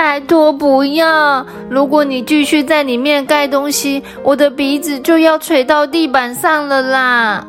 [0.00, 1.44] 拜托不要！
[1.68, 7.46] 如果你继续在里面盖东西，我的鼻子就要垂到地板上了啦。”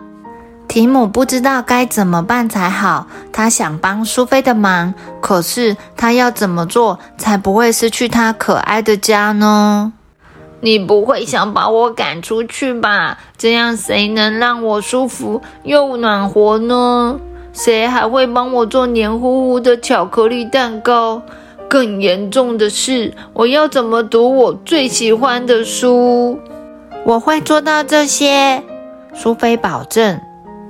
[0.68, 3.08] 提姆不知道该怎么办才好。
[3.32, 9.94] 他想帮苏菲的忙，可是他要怎么做才不会失去他可爱的家呢？
[10.60, 13.18] 你不会想把我赶出去吧？
[13.38, 17.18] 这样谁能让我舒服又暖和呢？
[17.54, 21.22] 谁还会帮我做黏糊糊的巧克力蛋糕？
[21.72, 26.38] 更严重的是，我要怎么读我最喜欢的书？
[27.06, 28.62] 我会做到这些，
[29.14, 30.20] 苏菲保证。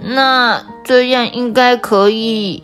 [0.04, 2.64] 那这样应该可以。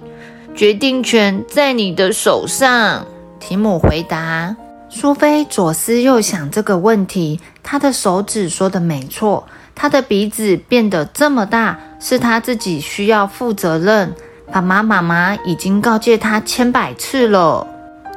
[0.55, 3.07] 决定权在你的手上，
[3.39, 4.55] 提姆回答。
[4.87, 14.13] 苏菲左思右想这个问题，她的手指说的没错，她的鼻子变得这么大，是她自己需要负责任。
[14.51, 17.65] 爸爸妈妈已经告诫她千百次了。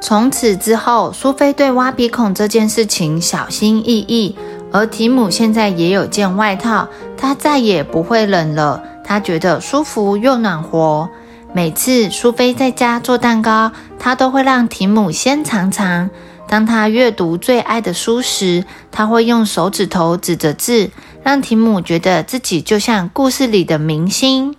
[0.01, 4.35] 从此之后，苏菲对挖鼻孔这件事情小心翼翼，
[4.71, 11.07] 而提姆现在也有件外套，他再也不会冷了，他觉得舒服又暖和。
[11.53, 16.09] 每次苏菲在家做蛋糕，他都会让提姆先尝尝。
[16.47, 20.89] 当他阅读最爱的书时，他会用手指头指着字，
[21.23, 24.55] 让提姆觉得自己就像故事里的明星。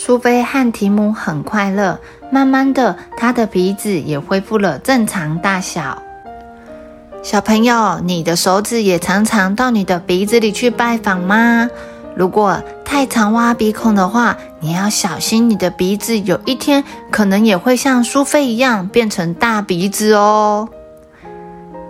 [0.00, 1.98] 苏菲和提姆很快乐，
[2.30, 6.00] 慢慢的，他的鼻子也恢复了正常大小。
[7.20, 11.68] 小朋友，你的手指也常常到你的鼻子里去拜访吗？
[12.14, 20.68] 如果太常挖鼻孔的话，你要小心，你的鼻子有一天可能也会像苏菲一样变成大鼻子哦。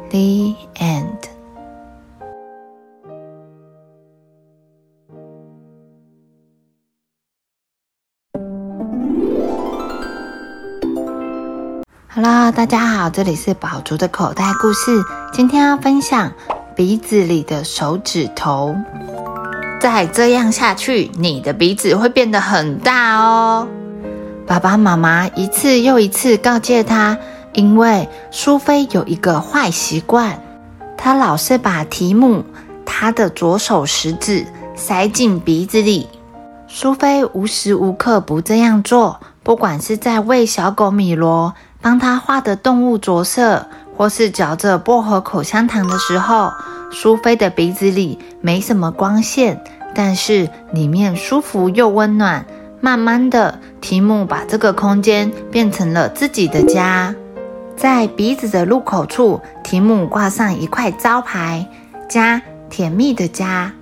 [0.09, 1.38] The end。
[12.19, 15.01] 好啦，大家好，这里是宝竹的口袋故事。
[15.33, 16.33] 今天要分享
[16.75, 18.75] 鼻子里的手指头。
[19.81, 23.69] 再这样下去，你的鼻子会变得很大哦。
[24.49, 27.17] 爸爸妈妈一次又一次告诫他，
[27.53, 30.43] 因为苏菲有一个坏习惯，
[30.97, 32.45] 她老是把提姆
[32.85, 34.45] 他的左手食指
[34.75, 36.09] 塞进鼻子里。
[36.67, 41.55] 苏菲无时无刻不这样做，不管是在喂小狗米罗。
[41.81, 43.67] 帮他画的动物着色，
[43.97, 46.53] 或是嚼着薄荷口香糖的时候，
[46.91, 49.63] 苏菲的鼻子里没什么光线，
[49.95, 52.45] 但是里面舒服又温暖。
[52.81, 57.15] 慢慢的，提姆把这个空间变成了自己的家。
[57.77, 61.67] 在鼻子的入口处，提姆挂上一块招牌
[62.09, 63.73] “家”，甜蜜的家。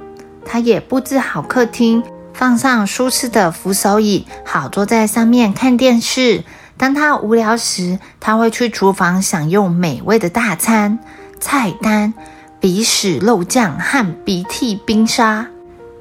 [0.47, 6.44] 他也布置好客厅，放上舒适的扶手椅，好坐在上面看电视。
[6.79, 10.99] 当他无聊时，他会去厨房享用美味的大餐。
[11.41, 12.12] 菜单：
[12.61, 15.47] 鼻屎肉酱和鼻涕冰沙。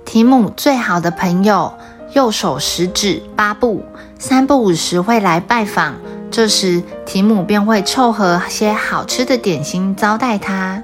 [0.06, 1.74] 提姆最好的朋友
[2.14, 3.84] 右手食指巴布，
[4.20, 5.96] 三不五时会来拜访，
[6.30, 10.84] 这时提姆便会凑合些好吃的点心招待他。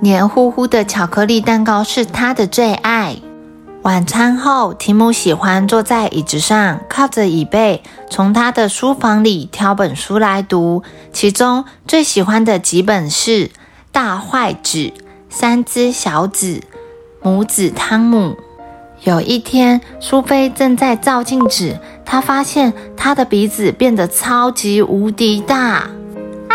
[0.00, 3.16] 黏糊糊的巧克力蛋糕是他的最爱。
[3.82, 10.82] 晚餐后，提姆喜欢坐在椅子上，靠着椅背，从他的书房里挑本书来读。
[11.14, 13.46] 其中最喜欢的几本是
[13.90, 14.78] 《大坏纸》
[15.30, 16.46] 《三只小子》
[17.22, 18.32] 《母子汤姆》。
[19.04, 25.56] 有一天，苏菲正在照镜子，她发现她的鼻子变得超级无敌大。
[25.56, 26.54] 啊！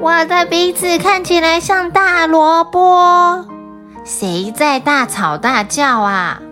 [0.00, 3.53] 我的鼻子看起来像大萝卜。
[4.04, 6.42] 谁在大吵大叫啊？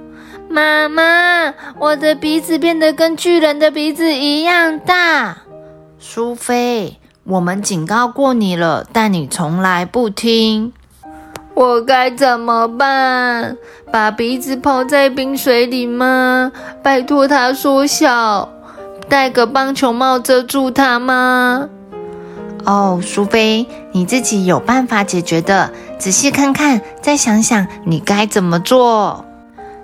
[0.48, 5.36] 妈妈，我的鼻子变得跟巨人的鼻子一样大。
[5.98, 10.72] 苏菲，我们警告过你了，但你从来不听。
[11.54, 13.58] 我该怎么办？
[13.92, 16.50] 把鼻子泡在冰水里吗？
[16.82, 18.48] 拜托它缩小，
[19.10, 21.68] 戴个棒球帽遮住它吗？
[22.64, 25.70] 哦，苏菲，你自己有办法解决的。
[26.02, 29.24] 仔细看看，再想想你该怎么做。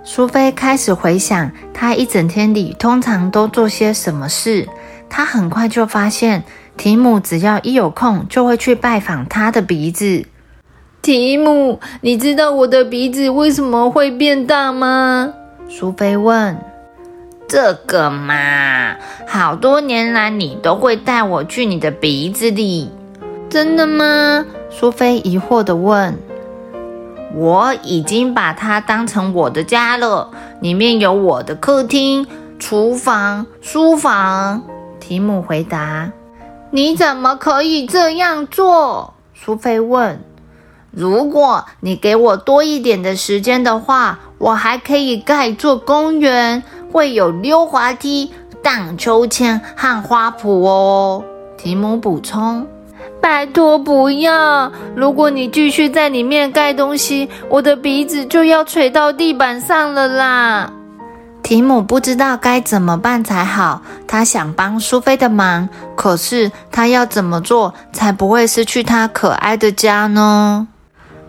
[0.02, 4.68] 苏菲开始回想她一整天里通常都做些什么事。
[5.08, 6.42] 她很快就发现，
[6.76, 10.26] 提姆只要一有空就会去拜访他的鼻子。
[11.02, 15.32] 提姆，你知道我的鼻子为什么会变大吗？
[15.68, 16.58] 苏菲问。
[17.48, 18.96] 这个嘛，
[19.28, 22.90] 好多年来你都会带我去你的鼻子里，
[23.48, 24.44] 真的吗？
[24.70, 26.18] 苏菲疑惑地问。
[27.34, 32.26] 我已经把它当成我的家了，里面有我的客厅、
[32.58, 34.62] 厨房、书房。
[34.98, 36.10] 提姆回答。
[36.70, 39.14] 你怎么可以这样做？
[39.34, 40.20] 苏菲问。
[40.90, 46.62] 如果你给我多一点的时间的话，我还可以盖座公园。
[46.90, 51.22] 会有溜滑梯、荡秋千和花圃哦。
[51.58, 52.66] 提姆补充
[53.28, 54.72] ：“拜托不要！
[54.96, 60.72] 如果你继续在里面盖东西，我的鼻子就要垂到地板上了啦。”
[61.44, 63.82] 提姆不知道该怎么办才好。
[64.06, 70.66] 他想帮苏菲的忙，可是他要怎么做才不会失去他可爱的家呢？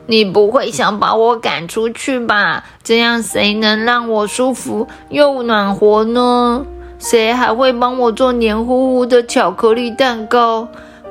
[0.06, 2.64] 你不会想把我赶出去吧？
[2.82, 6.66] 这样谁能让我舒服又暖和呢？
[6.98, 10.66] 谁还会帮我做黏糊糊的巧克力蛋糕？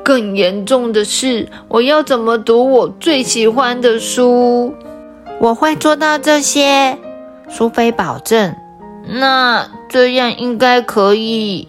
[0.09, 4.75] 更严重的是，我要怎么读我最喜欢的书？
[5.39, 6.97] 我会做到这些，
[7.51, 8.57] 苏菲保证。
[9.07, 11.69] 那这样应该可以。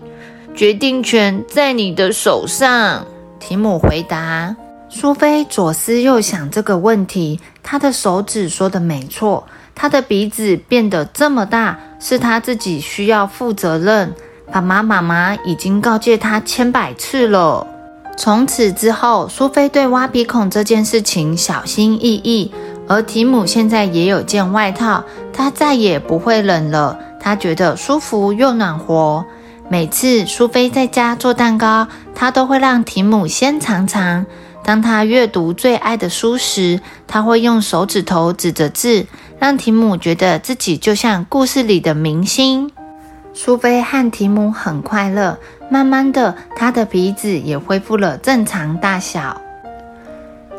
[0.56, 3.06] 决定权在你的手上，
[3.42, 4.56] 提姆回答。
[4.88, 14.16] 苏菲左思右想这个问题，她的手指说的没错，她的鼻子变得这么大，是她自己需要负责任。
[14.50, 17.68] 爸爸妈妈已经告诫她千百次了。
[18.20, 22.52] 从此之后，苏菲对挖鼻孔这件事情小心翼翼，
[22.86, 25.02] 而提姆现在也有件外套，
[25.32, 27.00] 他再也不会冷了。
[27.18, 29.24] 他觉得舒服又暖和。
[29.70, 34.26] 每次苏菲在家做蛋糕，他都会让提姆先尝尝。
[34.66, 39.08] 当他阅读最爱的书时，他会用手指头指着字，
[39.40, 42.70] 让提姆觉得自己就像故事里的明星。
[43.34, 45.38] 苏菲和提姆很快乐，
[45.70, 49.40] 慢慢的，他的鼻子也恢复了正常大小。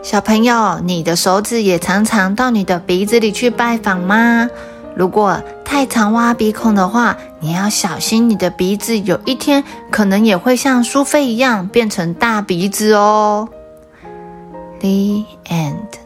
[0.03, 4.49] 小朋友，你的手指也常常到你的鼻子里去拜访吗？
[4.97, 13.49] 如果太常挖鼻孔的话，你要小心，你的鼻子有一天可能也会像苏菲一样变成大鼻子哦。
[14.81, 16.00] The end.